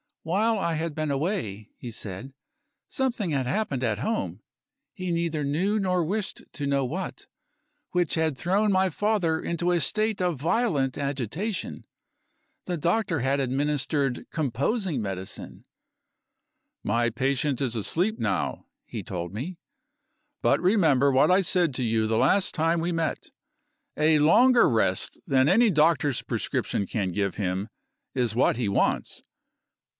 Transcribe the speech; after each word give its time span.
While 0.23 0.57
I 0.57 0.75
had 0.75 0.93
been 0.95 1.09
away 1.11 1.69
(he 1.77 1.89
said), 1.91 2.33
something 2.89 3.31
had 3.31 3.45
happened 3.47 3.83
at 3.83 3.99
home 3.99 4.41
(he 4.93 5.11
neither 5.11 5.43
knew 5.43 5.79
nor 5.79 6.03
wished 6.03 6.43
to 6.53 6.67
know 6.67 6.85
what) 6.85 7.25
which 7.91 8.15
had 8.15 8.35
thrown 8.37 8.71
my 8.71 8.89
father 8.89 9.39
into 9.41 9.71
a 9.71 9.79
state 9.81 10.19
of 10.21 10.39
violent 10.39 10.97
agitation. 10.97 11.85
The 12.65 12.77
doctor 12.77 13.19
had 13.19 13.39
administered 13.39 14.25
composing 14.31 15.01
medicine. 15.03 15.65
"My 16.83 17.11
patient 17.11 17.61
is 17.61 17.75
asleep 17.75 18.19
now," 18.19 18.67
he 18.85 19.01
told 19.03 19.33
me; 19.33 19.57
"but 20.41 20.59
remember 20.61 21.11
what 21.11 21.29
I 21.31 21.41
said 21.41 21.73
to 21.75 21.83
you 21.83 22.05
the 22.07 22.17
last 22.17 22.53
time 22.55 22.79
we 22.79 22.91
met; 22.91 23.29
a 23.97 24.19
longer 24.19 24.69
rest 24.69 25.19
than 25.27 25.47
any 25.49 25.69
doctor's 25.71 26.23
prescription 26.23 26.85
can 26.87 27.11
give 27.11 27.35
him 27.35 27.69
is 28.15 28.35
what 28.35 28.57
he 28.57 28.67
wants. 28.69 29.21